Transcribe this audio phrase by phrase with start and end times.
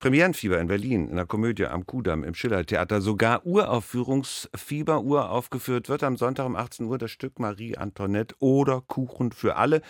[0.00, 6.16] Premierenfieber in Berlin, in der Komödie am Kudamm, im Schillertheater, sogar Uraufführungsfieber, uraufgeführt wird am
[6.16, 9.82] Sonntag um 18 Uhr das Stück Marie Antoinette oder Kuchen für alle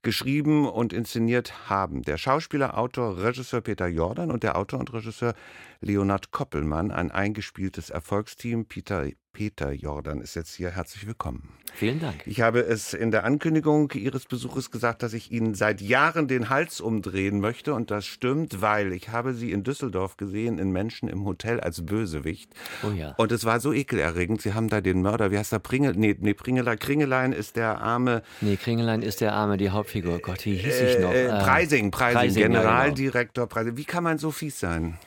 [0.00, 2.00] geschrieben und inszeniert haben.
[2.00, 5.34] Der Schauspieler, Autor, Regisseur Peter Jordan und der Autor und Regisseur
[5.82, 8.66] Leonard Koppelmann, ein eingespieltes Erfolgsteam.
[8.66, 10.70] Peter, Peter Jordan ist jetzt hier.
[10.70, 11.48] Herzlich willkommen.
[11.74, 12.24] Vielen Dank.
[12.26, 16.50] Ich habe es in der Ankündigung Ihres Besuches gesagt, dass ich Ihnen seit Jahren den
[16.50, 17.74] Hals umdrehen möchte.
[17.74, 21.84] Und das stimmt, weil ich habe Sie in Düsseldorf gesehen, in Menschen im Hotel als
[21.84, 22.54] Bösewicht.
[22.84, 23.14] Oh ja.
[23.16, 24.40] Und es war so ekelerregend.
[24.40, 25.58] Sie haben da den Mörder, wie heißt der?
[25.58, 28.22] Pringel, nee, nee Pringelein, Kringelein ist der arme...
[28.40, 30.20] Nee, Kringelein ist der arme, die Hauptfigur.
[30.20, 31.12] Gott, wie hieß ich noch?
[31.12, 32.60] Äh, Preising, Preising, Preising, ja, genau.
[32.60, 33.76] Generaldirektor Preising.
[33.76, 34.98] Wie kann man so fies sein?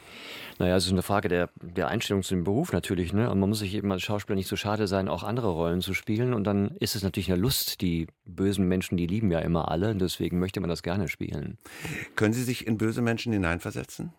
[0.58, 3.12] Naja, es ist eine Frage der, der Einstellung zu dem Beruf natürlich.
[3.12, 3.30] Ne?
[3.30, 5.94] Und man muss sich eben als Schauspieler nicht so schade sein, auch andere Rollen zu
[5.94, 6.34] spielen.
[6.34, 7.81] Und dann ist es natürlich eine Lust.
[7.81, 9.91] Die bösen Menschen, die lieben ja immer alle.
[9.91, 11.58] Und deswegen möchte man das gerne spielen.
[12.16, 14.14] Können Sie sich in böse Menschen hineinversetzen?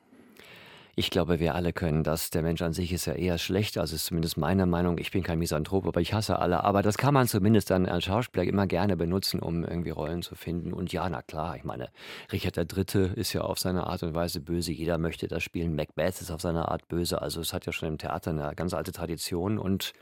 [0.98, 2.30] Ich glaube, wir alle können das.
[2.30, 4.96] Der Mensch an sich ist ja eher schlecht, also ist zumindest meine Meinung.
[4.96, 6.64] Ich bin kein Misanthrop, aber ich hasse alle.
[6.64, 10.34] Aber das kann man zumindest dann als Schauspieler immer gerne benutzen, um irgendwie Rollen zu
[10.36, 10.72] finden.
[10.72, 11.90] Und ja, na klar, ich meine,
[12.32, 13.10] Richard III.
[13.14, 14.72] ist ja auf seine Art und Weise böse.
[14.72, 15.76] Jeder möchte das spielen.
[15.76, 17.20] Macbeth ist auf seine Art böse.
[17.20, 19.58] Also es hat ja schon im Theater eine ganz alte Tradition.
[19.58, 19.92] Und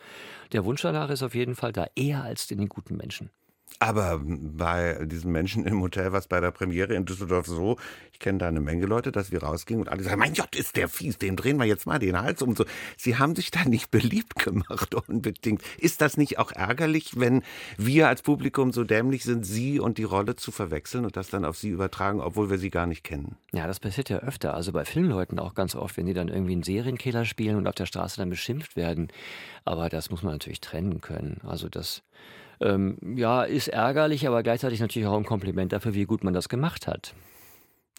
[0.52, 3.30] der Wunsch danach ist auf jeden Fall da, eher als in den guten Menschen.
[3.80, 7.76] Aber bei diesen Menschen im Hotel war es bei der Premiere in Düsseldorf so,
[8.12, 10.76] ich kenne da eine Menge Leute, dass wir rausgingen und alle sagen, mein Gott, ist
[10.76, 12.54] der fies, dem drehen wir jetzt mal den Hals um.
[12.54, 12.64] So.
[12.96, 15.62] Sie haben sich da nicht beliebt gemacht, unbedingt.
[15.78, 17.42] Ist das nicht auch ärgerlich, wenn
[17.76, 21.44] wir als Publikum so dämlich sind, Sie und die Rolle zu verwechseln und das dann
[21.44, 23.36] auf Sie übertragen, obwohl wir Sie gar nicht kennen?
[23.52, 24.54] Ja, das passiert ja öfter.
[24.54, 27.74] Also bei Filmleuten auch ganz oft, wenn die dann irgendwie einen Serienkiller spielen und auf
[27.74, 29.08] der Straße dann beschimpft werden.
[29.64, 31.40] Aber das muss man natürlich trennen können.
[31.44, 32.02] Also das
[32.64, 36.48] ähm, ja, ist ärgerlich, aber gleichzeitig natürlich auch ein Kompliment dafür, wie gut man das
[36.48, 37.14] gemacht hat.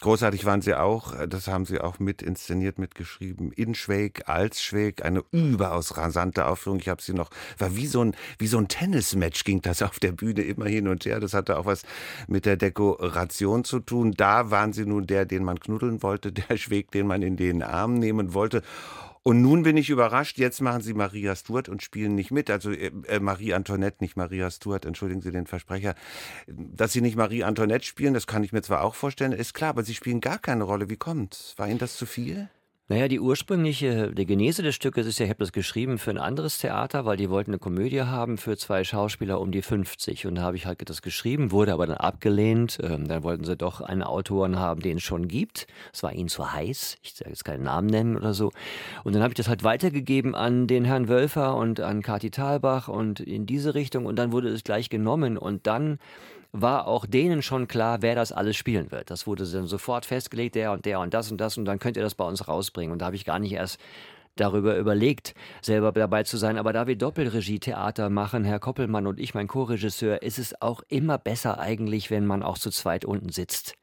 [0.02, 3.54] Großartig waren sie auch, das haben sie auch mit inszeniert, mitgeschrieben.
[3.54, 6.80] In Schweg, als Schweg, eine überaus rasante Aufführung.
[6.82, 10.00] Ich habe sie noch, war wie so ein, wie so ein Tennismatch ging das auf
[10.00, 11.22] der Bühne immer hin und her.
[11.22, 11.84] Das hatte auch was
[12.28, 14.12] mit der Dekoration zu tun.
[14.12, 17.64] Da waren sie nun der, den man knuddeln wollte, der Schweg, den man in den
[17.64, 18.64] Arm nehmen wollte.
[19.28, 22.52] Und nun bin ich überrascht, jetzt machen sie Maria Stuart und spielen nicht mit.
[22.52, 25.96] Also äh, äh, Marie Antoinette, nicht Maria Stuart, entschuldigen Sie den Versprecher.
[26.46, 29.72] Dass sie nicht Marie Antoinette spielen, das kann ich mir zwar auch vorstellen, ist klar,
[29.72, 30.92] aber sie spielen gar keine Rolle.
[30.92, 31.56] Wie kommt's?
[31.58, 32.50] War Ihnen das zu viel?
[32.88, 36.20] Naja, die ursprüngliche, die Genese des Stückes ist ja, ich habe das geschrieben für ein
[36.20, 40.28] anderes Theater, weil die wollten eine Komödie haben für zwei Schauspieler um die 50.
[40.28, 42.78] Und da habe ich halt das geschrieben, wurde aber dann abgelehnt.
[42.84, 45.66] Ähm, dann wollten sie doch einen Autoren haben, den es schon gibt.
[45.94, 46.98] Es war ihnen zu heiß.
[47.02, 48.52] Ich sage jetzt keinen Namen nennen oder so.
[49.04, 52.88] Und dann habe ich das halt weitergegeben an den Herrn Wölfer und an Kati Thalbach
[52.88, 54.06] und in diese Richtung.
[54.06, 55.40] Und dann wurde es gleich genommen.
[55.40, 55.98] Und dann
[56.62, 59.12] war auch denen schon klar, wer das alles spielen wird.
[59.12, 61.98] Das wurde dann sofort festgelegt, der und der und das und das und dann könnt
[61.98, 62.92] ihr das bei uns rausbringen.
[62.92, 63.80] Und da habe ich gar nicht erst
[64.36, 66.58] darüber überlegt, selber dabei zu sein.
[66.58, 71.18] Aber da wir Doppelregie-Theater machen, Herr Koppelmann und ich, mein Co-Regisseur, ist es auch immer
[71.18, 73.76] besser eigentlich, wenn man auch zu zweit unten sitzt.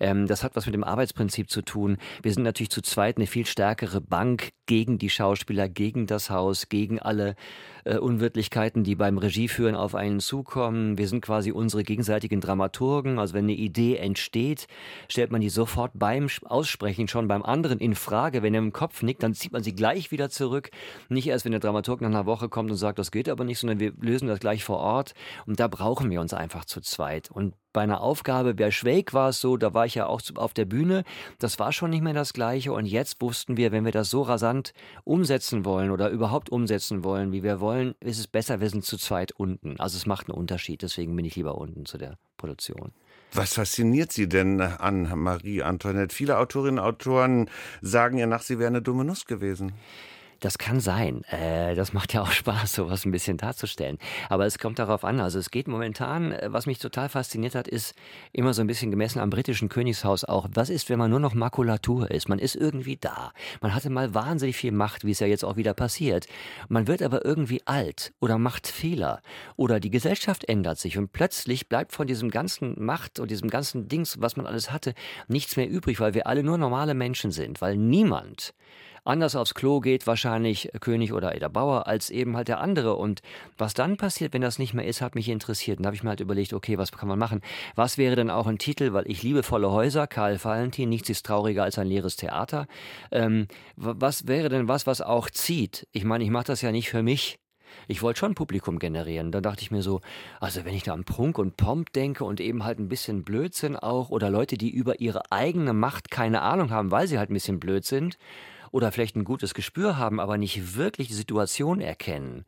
[0.00, 1.96] Ähm, das hat was mit dem Arbeitsprinzip zu tun.
[2.22, 6.68] Wir sind natürlich zu zweit eine viel stärkere Bank gegen die Schauspieler, gegen das Haus,
[6.68, 7.34] gegen alle
[7.86, 10.98] äh, Unwirtlichkeiten, die beim Regieführen auf einen zukommen.
[10.98, 13.18] Wir sind quasi unsere gegenseitigen Dramaturgen.
[13.18, 14.66] Also wenn eine Idee entsteht,
[15.08, 18.42] stellt man die sofort beim Aussprechen schon beim anderen in Frage.
[18.42, 20.70] Wenn er im Kopf nickt, dann zieht man sie gleich wieder zurück.
[21.08, 23.58] Nicht erst, wenn der Dramaturg nach einer Woche kommt und sagt, das geht aber nicht,
[23.58, 25.14] sondern wir lösen das gleich vor Ort.
[25.46, 27.30] Und da brauchen wir uns einfach zu zweit.
[27.30, 30.54] Und bei einer Aufgabe bei Schweig war es so, da war ich ja auch auf
[30.54, 31.04] der Bühne,
[31.38, 34.22] das war schon nicht mehr das Gleiche und jetzt wussten wir, wenn wir das so
[34.22, 34.72] rasant
[35.04, 38.96] umsetzen wollen oder überhaupt umsetzen wollen, wie wir wollen, ist es besser, wir sind zu
[38.96, 39.78] zweit unten.
[39.80, 42.92] Also es macht einen Unterschied, deswegen bin ich lieber unten zu der Produktion.
[43.32, 46.14] Was fasziniert Sie denn an Marie Antoinette?
[46.14, 47.50] Viele Autorinnen und Autoren
[47.82, 49.72] sagen ja nach, sie wäre eine dumme Nuss gewesen.
[50.40, 51.24] Das kann sein.
[51.24, 53.98] Äh, das macht ja auch Spaß, sowas ein bisschen darzustellen.
[54.28, 55.20] Aber es kommt darauf an.
[55.20, 57.94] Also es geht momentan, äh, was mich total fasziniert hat, ist
[58.32, 60.48] immer so ein bisschen gemessen am britischen Königshaus auch.
[60.52, 62.28] Was ist, wenn man nur noch Makulatur ist?
[62.28, 63.32] Man ist irgendwie da.
[63.62, 66.26] Man hatte mal wahnsinnig viel Macht, wie es ja jetzt auch wieder passiert.
[66.68, 69.22] Man wird aber irgendwie alt oder macht Fehler.
[69.56, 73.88] Oder die Gesellschaft ändert sich und plötzlich bleibt von diesem ganzen Macht und diesem ganzen
[73.88, 74.94] Dings, was man alles hatte,
[75.28, 77.62] nichts mehr übrig, weil wir alle nur normale Menschen sind.
[77.62, 78.54] Weil niemand
[79.06, 82.96] anders aufs Klo geht, wahrscheinlich König oder Eder Bauer, als eben halt der andere.
[82.96, 83.22] Und
[83.58, 85.78] was dann passiert, wenn das nicht mehr ist, hat mich interessiert.
[85.78, 87.40] Und da habe ich mir halt überlegt, okay, was kann man machen?
[87.74, 91.26] Was wäre denn auch ein Titel, weil ich liebe volle Häuser, Karl Valentin, nichts ist
[91.26, 92.66] trauriger als ein leeres Theater.
[93.10, 95.86] Ähm, was wäre denn was, was auch zieht?
[95.92, 97.38] Ich meine, ich mache das ja nicht für mich,
[97.88, 99.32] Ich wollte schon Publikum generieren.
[99.32, 100.00] Da dachte ich mir so,
[100.40, 103.76] also wenn ich da an Prunk und Pomp denke und eben halt ein bisschen Blödsinn
[103.76, 107.34] auch oder Leute, die über ihre eigene Macht keine Ahnung haben, weil sie halt ein
[107.34, 108.18] bisschen blöd sind
[108.76, 112.44] oder vielleicht ein gutes Gespür haben, aber nicht wirklich die Situation erkennen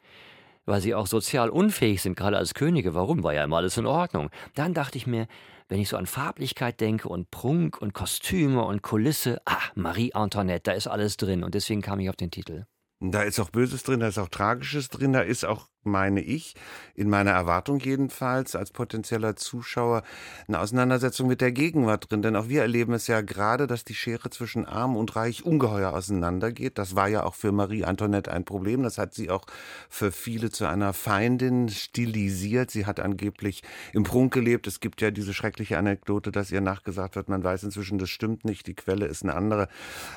[0.69, 2.95] weil sie auch sozial unfähig sind, gerade als Könige.
[2.95, 3.25] Warum?
[3.25, 4.29] War ja immer alles in Ordnung.
[4.55, 5.27] Dann dachte ich mir,
[5.69, 10.65] wenn ich so an Farblichkeit denke und Prunk und Kostüme und Kulisse, ah, Marie Antoinette,
[10.65, 12.67] da ist alles drin und deswegen kam ich auf den Titel.
[13.01, 16.55] Da ist auch Böses drin, da ist auch Tragisches drin, da ist auch meine ich,
[16.95, 20.03] in meiner Erwartung jedenfalls als potenzieller Zuschauer,
[20.47, 22.23] eine Auseinandersetzung mit der Gegenwart drin.
[22.23, 25.93] Denn auch wir erleben es ja gerade, dass die Schere zwischen Arm und Reich ungeheuer
[25.93, 26.79] auseinandergeht.
[26.79, 28.83] Das war ja auch für Marie Antoinette ein Problem.
[28.83, 29.47] Das hat sie auch
[29.89, 32.71] für viele zu einer Feindin stilisiert.
[32.71, 34.67] Sie hat angeblich im Prunk gelebt.
[34.67, 38.45] Es gibt ja diese schreckliche Anekdote, dass ihr nachgesagt wird, man weiß inzwischen, das stimmt
[38.45, 38.67] nicht.
[38.67, 39.69] Die Quelle ist eine andere.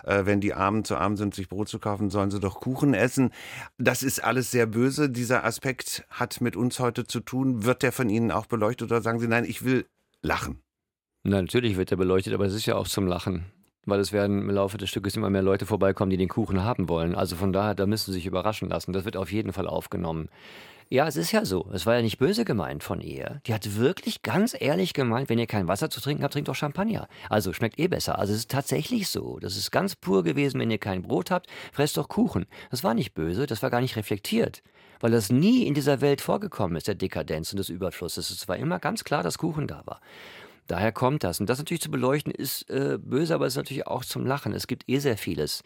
[0.04, 2.94] Äh, wenn die Armen zu arm sind, sich Brot zu kaufen, sollen sie doch Kuchen
[2.94, 3.32] essen.
[3.78, 5.10] Das ist alles sehr böse.
[5.10, 7.66] Dieser Aspekt hat mit uns heute zu tun?
[7.66, 9.86] Wird der von Ihnen auch beleuchtet oder sagen Sie, nein, ich will
[10.22, 10.62] lachen?
[11.24, 13.44] Na, natürlich wird er beleuchtet, aber es ist ja auch zum Lachen.
[13.86, 16.88] Weil es werden im Laufe des Stückes immer mehr Leute vorbeikommen, die den Kuchen haben
[16.88, 17.16] wollen.
[17.16, 18.94] Also von daher, da müssen Sie sich überraschen lassen.
[18.94, 20.30] Das wird auf jeden Fall aufgenommen.
[20.88, 21.70] Ja, es ist ja so.
[21.74, 23.42] Es war ja nicht böse gemeint von ihr.
[23.46, 26.56] Die hat wirklich ganz ehrlich gemeint, wenn ihr kein Wasser zu trinken habt, trinkt doch
[26.56, 27.10] Champagner.
[27.30, 28.20] Also schmeckt eh besser.
[28.20, 29.38] Also es ist tatsächlich so.
[29.40, 32.46] Das ist ganz pur gewesen, wenn ihr kein Brot habt, fresst doch Kuchen.
[32.70, 34.64] Das war nicht böse, das war gar nicht reflektiert.
[35.02, 38.30] Weil das nie in dieser Welt vorgekommen ist, der Dekadenz und des Überflusses.
[38.30, 40.00] Es war immer ganz klar, dass Kuchen da war.
[40.68, 41.40] Daher kommt das.
[41.40, 44.54] Und das natürlich zu beleuchten ist äh, böse, aber es ist natürlich auch zum Lachen.
[44.54, 45.64] Es gibt eh sehr vieles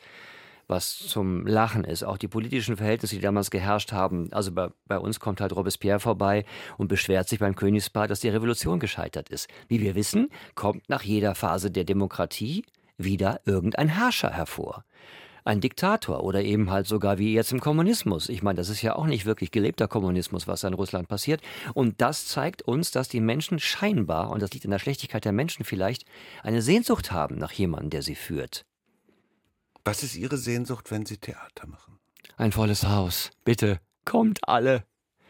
[0.67, 2.03] was zum Lachen ist.
[2.03, 4.31] Auch die politischen Verhältnisse, die damals geherrscht haben.
[4.31, 6.45] Also bei, bei uns kommt halt Robespierre vorbei
[6.77, 9.47] und beschwert sich beim Königspaar, dass die Revolution gescheitert ist.
[9.67, 12.65] Wie wir wissen, kommt nach jeder Phase der Demokratie
[12.97, 14.83] wieder irgendein Herrscher hervor
[15.45, 18.29] ein Diktator oder eben halt sogar wie jetzt im Kommunismus.
[18.29, 21.41] Ich meine, das ist ja auch nicht wirklich gelebter Kommunismus, was in Russland passiert.
[21.73, 25.31] Und das zeigt uns, dass die Menschen scheinbar, und das liegt in der Schlechtigkeit der
[25.31, 26.03] Menschen vielleicht,
[26.41, 28.65] eine Sehnsucht haben nach jemandem, der sie führt.
[29.85, 31.99] Was ist Ihre Sehnsucht, wenn Sie Theater machen?
[32.37, 33.29] Ein volles Haus.
[33.43, 34.83] Bitte, kommt alle.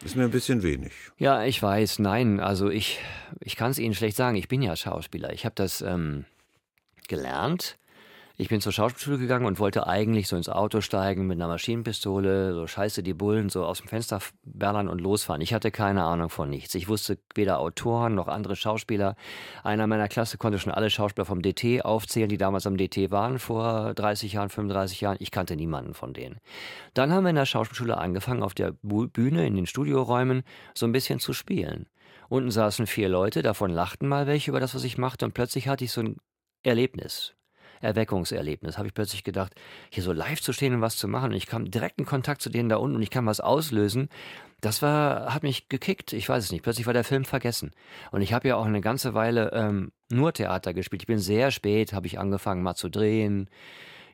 [0.03, 0.93] Ist mir ein bisschen wenig.
[1.17, 1.99] Ja, ich weiß.
[1.99, 2.99] Nein, also ich,
[3.41, 4.37] ich kann es Ihnen schlecht sagen.
[4.37, 5.33] Ich bin ja Schauspieler.
[5.33, 6.25] Ich habe das ähm,
[7.09, 7.77] gelernt
[8.37, 12.53] ich bin zur Schauspielschule gegangen und wollte eigentlich so ins Auto steigen mit einer Maschinenpistole,
[12.53, 15.41] so scheiße die Bullen, so aus dem Fenster ballern und losfahren.
[15.41, 16.75] Ich hatte keine Ahnung von nichts.
[16.75, 19.15] Ich wusste weder Autoren noch andere Schauspieler.
[19.63, 23.39] Einer meiner Klasse konnte schon alle Schauspieler vom DT aufzählen, die damals am DT waren,
[23.39, 25.17] vor 30 Jahren, 35 Jahren.
[25.19, 26.39] Ich kannte niemanden von denen.
[26.93, 30.43] Dann haben wir in der Schauspielschule angefangen, auf der Bühne, in den Studioräumen,
[30.73, 31.87] so ein bisschen zu spielen.
[32.27, 35.67] Unten saßen vier Leute, davon lachten mal welche über das, was ich machte, und plötzlich
[35.67, 36.17] hatte ich so ein
[36.63, 37.35] Erlebnis.
[37.81, 38.77] Erweckungserlebnis.
[38.77, 39.53] Habe ich plötzlich gedacht,
[39.89, 41.31] hier so live zu stehen und was zu machen.
[41.31, 44.09] Und ich kam direkt in Kontakt zu denen da unten und ich kann was auslösen.
[44.61, 46.13] Das war, hat mich gekickt.
[46.13, 46.63] Ich weiß es nicht.
[46.63, 47.71] Plötzlich war der Film vergessen.
[48.11, 51.03] Und ich habe ja auch eine ganze Weile ähm, nur Theater gespielt.
[51.03, 53.49] Ich bin sehr spät, habe ich angefangen mal zu drehen.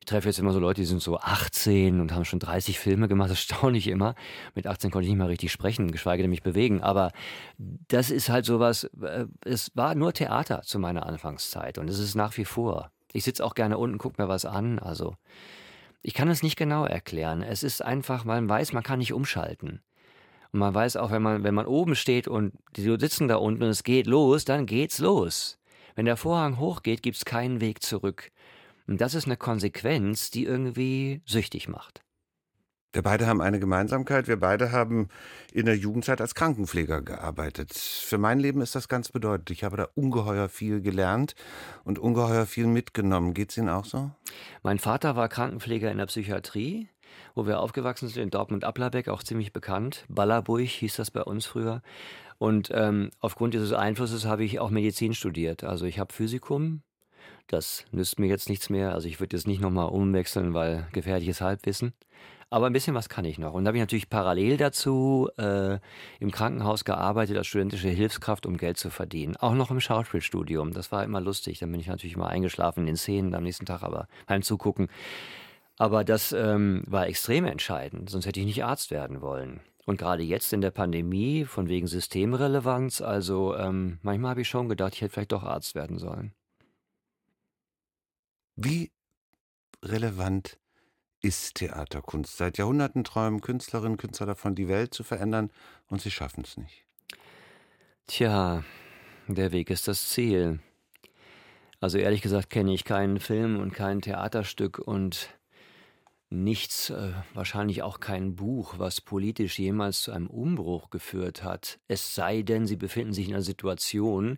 [0.02, 3.08] Ich treffe jetzt immer so Leute, die sind so 18 und haben schon 30 Filme
[3.08, 3.30] gemacht.
[3.30, 4.16] Das staune ich immer.
[4.56, 6.82] Mit 18 konnte ich nicht mal richtig sprechen, geschweige denn mich bewegen.
[6.82, 7.12] Aber
[7.60, 12.16] das ist halt sowas, äh, es war nur Theater zu meiner Anfangszeit und es ist
[12.16, 12.90] nach wie vor.
[13.14, 14.80] Ich sitze auch gerne unten, gucke mir was an.
[14.80, 15.16] Also,
[16.02, 17.42] ich kann es nicht genau erklären.
[17.42, 19.82] Es ist einfach, man weiß, man kann nicht umschalten.
[20.52, 23.64] Und man weiß auch, wenn man, wenn man oben steht und die sitzen da unten
[23.64, 25.60] und es geht los, dann geht's los.
[25.96, 28.32] Wenn der Vorhang hochgeht, gibt's keinen Weg zurück.
[28.88, 32.02] Und das ist eine Konsequenz, die irgendwie süchtig macht.
[32.94, 34.28] Wir beide haben eine Gemeinsamkeit.
[34.28, 35.08] Wir beide haben
[35.54, 37.74] in der Jugendzeit als Krankenpfleger gearbeitet.
[37.74, 39.50] Für mein Leben ist das ganz bedeutend.
[39.50, 41.36] Ich habe da ungeheuer viel gelernt
[41.86, 43.34] und ungeheuer viel mitgenommen.
[43.34, 44.12] Geht es Ihnen auch so?
[44.62, 46.90] Mein Vater war Krankenpfleger in der Psychiatrie,
[47.34, 50.04] wo wir aufgewachsen sind, in Dortmund-Applerbeck, auch ziemlich bekannt.
[50.10, 51.82] Ballerburg hieß das bei uns früher.
[52.40, 55.64] Und ähm, aufgrund dieses Einflusses habe ich auch Medizin studiert.
[55.64, 56.82] Also ich habe Physikum.
[57.48, 58.94] Das nützt mir jetzt nichts mehr.
[58.94, 61.94] Also ich würde jetzt nicht nochmal umwechseln, weil gefährliches Halbwissen.
[62.52, 63.54] Aber ein bisschen was kann ich noch.
[63.54, 65.80] Und da habe ich natürlich parallel dazu äh,
[66.20, 69.38] im Krankenhaus gearbeitet als studentische Hilfskraft, um Geld zu verdienen.
[69.38, 70.74] Auch noch im Schauspielstudium.
[70.74, 71.60] Das war immer lustig.
[71.60, 74.90] Dann bin ich natürlich immer eingeschlafen in den Szenen am nächsten Tag, aber beim Zugucken.
[75.78, 79.62] Aber das ähm, war extrem entscheidend, sonst hätte ich nicht Arzt werden wollen.
[79.86, 84.68] Und gerade jetzt in der Pandemie, von wegen Systemrelevanz, also ähm, manchmal habe ich schon
[84.68, 86.34] gedacht, ich hätte vielleicht doch Arzt werden sollen.
[88.58, 88.92] Wie
[89.84, 90.60] relevant
[91.22, 92.38] ist Theaterkunst.
[92.38, 95.52] Seit Jahrhunderten träumen Künstlerinnen und Künstler davon, die Welt zu verändern,
[95.88, 96.86] und sie schaffen es nicht.
[98.08, 98.64] Tja,
[99.28, 100.60] der Weg ist das Ziel.
[101.80, 105.30] Also ehrlich gesagt kenne ich keinen Film und kein Theaterstück und
[106.32, 111.80] nichts, äh, wahrscheinlich auch kein Buch, was politisch jemals zu einem Umbruch geführt hat.
[111.88, 114.38] Es sei denn, sie befinden sich in einer Situation,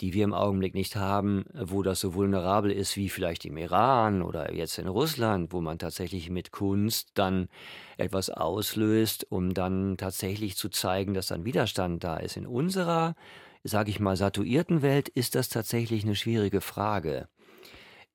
[0.00, 4.22] die wir im Augenblick nicht haben, wo das so vulnerabel ist wie vielleicht im Iran
[4.22, 7.48] oder jetzt in Russland, wo man tatsächlich mit Kunst dann
[7.96, 12.36] etwas auslöst, um dann tatsächlich zu zeigen, dass dann Widerstand da ist.
[12.36, 13.14] In unserer,
[13.64, 17.28] sage ich mal, satuierten Welt ist das tatsächlich eine schwierige Frage.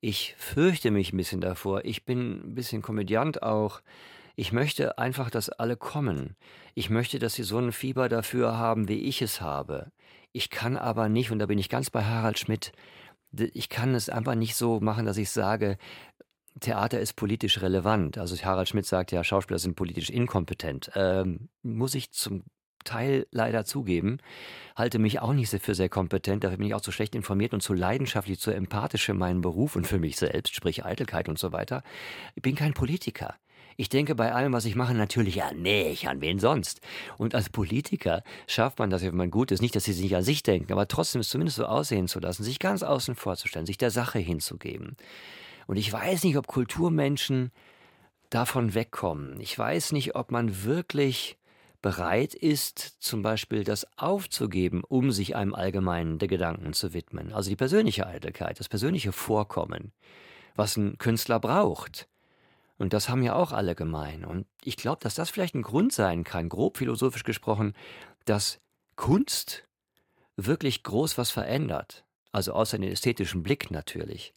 [0.04, 1.84] Ich fürchte mich ein bisschen davor.
[1.84, 3.82] Ich bin ein bisschen Komödiant auch.
[4.34, 6.34] Ich möchte einfach, dass alle kommen.
[6.74, 9.92] Ich möchte, dass sie so ein Fieber dafür haben, wie ich es habe.
[10.32, 12.72] Ich kann aber nicht, und da bin ich ganz bei Harald Schmidt,
[13.30, 15.78] ich kann es einfach nicht so machen, dass ich sage,
[16.58, 18.18] Theater ist politisch relevant.
[18.18, 20.90] Also Harald Schmidt sagt ja, Schauspieler sind politisch inkompetent.
[20.96, 22.42] Ähm, muss ich zum
[22.84, 24.18] Teil leider zugeben,
[24.76, 27.62] halte mich auch nicht für sehr kompetent, dafür bin ich auch zu schlecht informiert und
[27.62, 31.52] zu leidenschaftlich, zu empathisch für meinen Beruf und für mich selbst, sprich Eitelkeit und so
[31.52, 31.82] weiter.
[32.34, 33.34] Ich bin kein Politiker.
[33.76, 36.80] Ich denke bei allem, was ich mache, natürlich an mich, an wen sonst.
[37.16, 40.16] Und als Politiker schafft man das, wenn man gut ist, nicht, dass sie sich nicht
[40.16, 43.66] an sich denken, aber trotzdem es zumindest so aussehen zu lassen, sich ganz außen vorzustellen,
[43.66, 44.96] sich der Sache hinzugeben.
[45.66, 47.50] Und ich weiß nicht, ob Kulturmenschen
[48.30, 49.40] davon wegkommen.
[49.40, 51.38] Ich weiß nicht, ob man wirklich
[51.82, 57.32] bereit ist, zum Beispiel das aufzugeben, um sich einem allgemeinen der Gedanken zu widmen.
[57.32, 59.92] Also die persönliche Eitelkeit, das persönliche Vorkommen,
[60.54, 62.08] was ein Künstler braucht.
[62.78, 64.24] Und das haben ja auch alle gemein.
[64.24, 67.74] Und ich glaube, dass das vielleicht ein Grund sein kann, grob philosophisch gesprochen,
[68.24, 68.60] dass
[68.96, 69.64] Kunst
[70.36, 72.04] wirklich groß was verändert.
[72.30, 74.32] Also außer den ästhetischen Blick natürlich.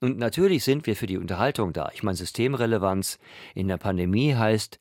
[0.00, 1.90] Und natürlich sind wir für die Unterhaltung da.
[1.92, 3.18] Ich meine, Systemrelevanz
[3.54, 4.78] in der Pandemie heißt,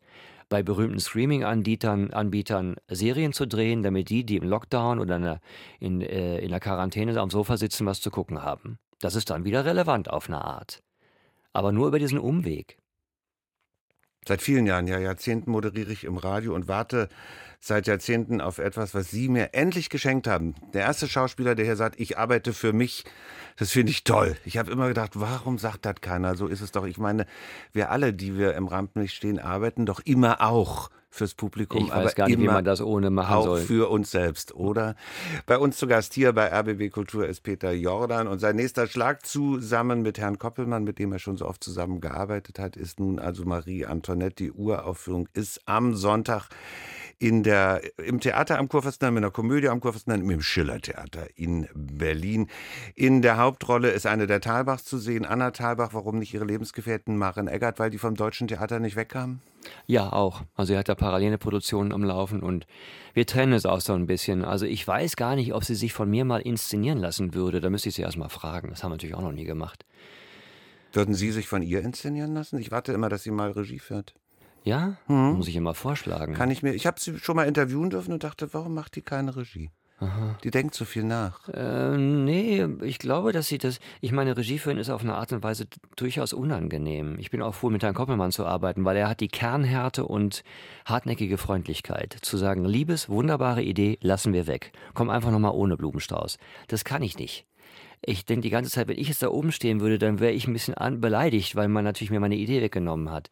[0.50, 5.42] bei berühmten Streaming-Anbietern Anbietern Serien zu drehen, damit die, die im Lockdown oder in der,
[5.80, 8.80] in, äh, in der Quarantäne am Sofa sitzen, was zu gucken haben.
[9.00, 10.82] Das ist dann wieder relevant auf eine Art.
[11.54, 12.78] Aber nur über diesen Umweg.
[14.28, 17.08] Seit vielen Jahren, ja Jahrzehnten moderiere ich im Radio und warte
[17.62, 20.54] seit Jahrzehnten auf etwas, was Sie mir endlich geschenkt haben.
[20.74, 23.06] Der erste Schauspieler, der hier sagt, ich arbeite für mich,
[23.56, 24.36] das finde ich toll.
[24.44, 26.36] Ich habe immer gedacht, warum sagt das keiner?
[26.36, 26.86] So ist es doch.
[26.86, 27.26] Ich meine,
[27.72, 31.98] wir alle, die wir im Rampenlicht stehen, arbeiten doch immer auch fürs Publikum, ich weiß
[31.98, 33.62] aber gar nicht, wie man das ohne machen auch soll.
[33.62, 34.96] für uns selbst, oder?
[35.46, 39.26] Bei uns zu Gast hier bei RBB Kultur ist Peter Jordan und sein nächster Schlag
[39.26, 43.46] zusammen mit Herrn Koppelmann, mit dem er schon so oft zusammengearbeitet hat, ist nun also
[43.46, 44.44] Marie Antoinette.
[44.44, 46.50] Die Uraufführung ist am Sonntag
[47.20, 52.48] in der, im Theater am Kurfürstendamm, in der Komödie am Kurfürstendamm, im Schillertheater in Berlin.
[52.96, 55.94] In der Hauptrolle ist eine der Thalbachs zu sehen, Anna Thalbach.
[55.94, 59.40] Warum nicht ihre Lebensgefährtin Maren Eggert, weil die vom Deutschen Theater nicht wegkam?
[59.88, 60.44] Ja, auch.
[60.56, 62.68] Also er hat da parallele Produktionen am Laufen und
[63.14, 64.46] wir trennen es auch so ein bisschen.
[64.46, 67.62] Also ich weiß gar nicht, ob sie sich von mir mal inszenieren lassen würde.
[67.62, 68.70] Da müsste ich sie erst mal fragen.
[68.70, 69.86] Das haben wir natürlich auch noch nie gemacht.
[70.94, 72.60] Würden Sie sich von ihr inszenieren lassen?
[72.60, 74.16] Ich warte immer, dass sie mal Regie führt.
[74.68, 74.98] Ja?
[75.08, 75.36] Hm.
[75.36, 76.34] Muss ich immer vorschlagen.
[76.34, 76.74] Kann ich mir.
[76.74, 79.72] Ich habe sie schon mal interviewen dürfen und dachte, warum macht die keine Regie?
[80.00, 80.38] Aha.
[80.44, 81.48] Die denkt zu viel nach.
[81.50, 83.80] Äh, nee, ich glaube, dass sie das.
[84.02, 87.16] Ich meine, Regie führen ist auf eine Art und Weise durchaus unangenehm.
[87.18, 90.44] Ich bin auch froh, mit Herrn Koppelmann zu arbeiten, weil er hat die Kernhärte und
[90.86, 92.18] hartnäckige Freundlichkeit.
[92.22, 94.74] Zu sagen, liebes, wunderbare Idee, lassen wir weg.
[94.94, 96.38] Komm einfach nochmal ohne Blumenstrauß.
[96.68, 97.48] Das kann ich nicht.
[98.06, 100.46] Ich denke die ganze Zeit, wenn ich jetzt da oben stehen würde, dann wäre ich
[100.46, 103.32] ein bisschen beleidigt, weil man natürlich mir meine Idee weggenommen hat.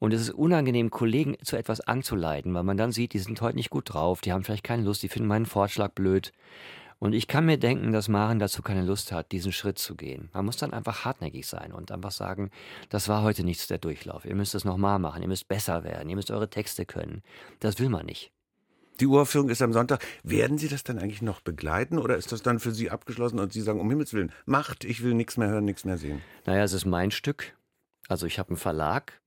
[0.00, 3.56] Und es ist unangenehm, Kollegen zu etwas anzuleiten, weil man dann sieht, die sind heute
[3.56, 6.32] nicht gut drauf, die haben vielleicht keine Lust, die finden meinen Vorschlag blöd.
[6.98, 10.30] Und ich kann mir denken, dass Maren dazu keine Lust hat, diesen Schritt zu gehen.
[10.32, 12.50] Man muss dann einfach hartnäckig sein und einfach sagen,
[12.88, 14.24] das war heute nichts der Durchlauf.
[14.24, 17.22] Ihr müsst es nochmal machen, ihr müsst besser werden, ihr müsst eure Texte können.
[17.60, 18.32] Das will man nicht.
[19.00, 20.04] Die Uraufführung ist am Sonntag.
[20.22, 23.52] Werden Sie das dann eigentlich noch begleiten oder ist das dann für Sie abgeschlossen und
[23.52, 26.22] Sie sagen, um Himmels Willen, macht, ich will nichts mehr hören, nichts mehr sehen?
[26.46, 27.54] Naja, es ist mein Stück.
[28.08, 29.20] Also ich habe einen Verlag,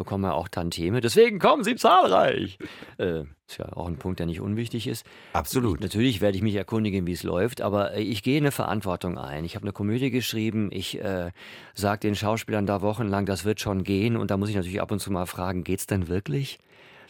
[0.00, 1.02] bekommen wir auch Tantieme.
[1.02, 2.58] Deswegen kommen sie zahlreich.
[2.96, 5.04] Äh, ist ja auch ein Punkt, der nicht unwichtig ist.
[5.34, 5.76] Absolut.
[5.76, 9.18] Ich, natürlich werde ich mich erkundigen, wie es läuft, aber äh, ich gehe eine Verantwortung
[9.18, 9.44] ein.
[9.44, 10.70] Ich habe eine Komödie geschrieben.
[10.72, 11.32] Ich äh,
[11.74, 14.16] sage den Schauspielern da wochenlang, das wird schon gehen.
[14.16, 16.58] Und da muss ich natürlich ab und zu mal fragen, geht's denn wirklich?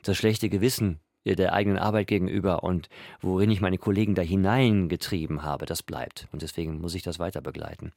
[0.02, 2.88] Das schlechte Gewissen der eigenen Arbeit gegenüber und
[3.20, 6.26] worin ich meine Kollegen da hineingetrieben habe, das bleibt.
[6.32, 7.92] Und deswegen muss ich das weiter begleiten.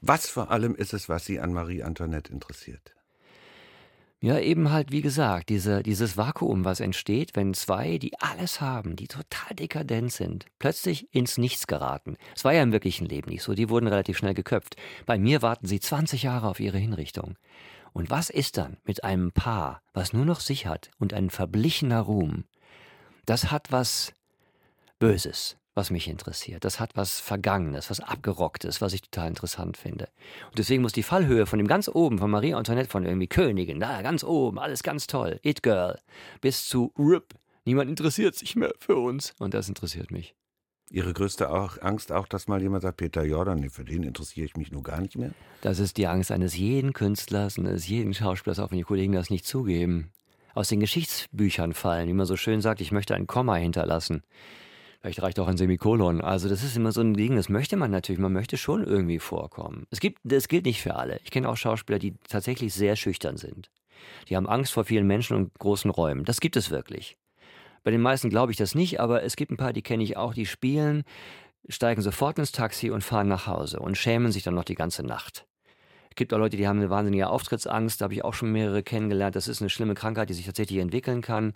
[0.00, 2.94] Was vor allem ist es, was Sie an Marie Antoinette interessiert?
[4.24, 8.96] Ja, eben halt, wie gesagt, diese, dieses Vakuum, was entsteht, wenn zwei, die alles haben,
[8.96, 12.16] die total dekadent sind, plötzlich ins Nichts geraten.
[12.34, 14.76] Es war ja im wirklichen Leben nicht so, die wurden relativ schnell geköpft.
[15.04, 17.36] Bei mir warten sie 20 Jahre auf ihre Hinrichtung.
[17.92, 22.00] Und was ist dann mit einem Paar, was nur noch sich hat und ein verblichener
[22.00, 22.44] Ruhm?
[23.26, 24.14] Das hat was
[24.98, 25.58] Böses.
[25.74, 26.64] Was mich interessiert.
[26.64, 30.08] Das hat was Vergangenes, was Abgerocktes, was ich total interessant finde.
[30.50, 33.80] Und deswegen muss die Fallhöhe von dem ganz oben, von Marie Antoinette, von irgendwie Königin,
[33.80, 35.98] da ganz oben, alles ganz toll, It Girl,
[36.40, 37.34] bis zu RIP.
[37.64, 39.32] Niemand interessiert sich mehr für uns.
[39.38, 40.34] Und das interessiert mich.
[40.90, 44.46] Ihre größte auch, Angst auch, dass mal jemand sagt, Peter Jordan, nee, für den interessiere
[44.46, 45.30] ich mich nur gar nicht mehr?
[45.62, 49.14] Das ist die Angst eines jeden Künstlers und eines jeden Schauspielers, auch wenn die Kollegen
[49.14, 50.12] das nicht zugeben.
[50.52, 54.22] Aus den Geschichtsbüchern fallen, wie man so schön sagt, ich möchte ein Komma hinterlassen.
[55.04, 56.22] Vielleicht reicht auch ein Semikolon.
[56.22, 58.18] Also das ist immer so ein Ding, das möchte man natürlich.
[58.18, 59.86] Man möchte schon irgendwie vorkommen.
[59.90, 61.20] Es gibt, das gilt nicht für alle.
[61.24, 63.70] Ich kenne auch Schauspieler, die tatsächlich sehr schüchtern sind.
[64.30, 66.24] Die haben Angst vor vielen Menschen und großen Räumen.
[66.24, 67.18] Das gibt es wirklich.
[67.82, 70.16] Bei den meisten glaube ich das nicht, aber es gibt ein paar, die kenne ich
[70.16, 71.04] auch, die spielen,
[71.68, 75.02] steigen sofort ins Taxi und fahren nach Hause und schämen sich dann noch die ganze
[75.02, 75.44] Nacht.
[76.14, 78.84] Es gibt auch Leute, die haben eine wahnsinnige Auftrittsangst, da habe ich auch schon mehrere
[78.84, 79.34] kennengelernt.
[79.34, 81.54] Das ist eine schlimme Krankheit, die sich tatsächlich entwickeln kann.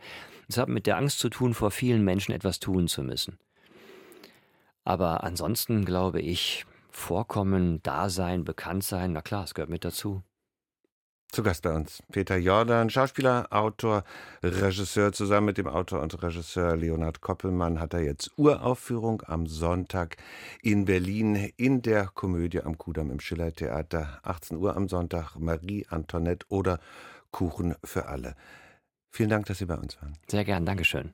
[0.49, 3.39] Es hat mit der Angst zu tun, vor vielen Menschen etwas tun zu müssen.
[4.83, 10.25] Aber ansonsten glaube ich, Vorkommen, Dasein, bekannt sein, na klar, es gehört mit dazu.
[11.31, 14.05] Zu Gast bei uns Peter Jordan, Schauspieler, Autor,
[14.43, 15.13] Regisseur.
[15.13, 20.17] Zusammen mit dem Autor und Regisseur Leonhard Koppelmann hat er jetzt Uraufführung am Sonntag
[20.63, 24.21] in Berlin in der Komödie am Kudamm im Schillertheater.
[24.23, 26.81] 18 Uhr am Sonntag Marie Antoinette oder
[27.31, 28.35] Kuchen für alle.
[29.11, 30.15] Vielen Dank, dass Sie bei uns waren.
[30.29, 31.13] Sehr gern, Dankeschön.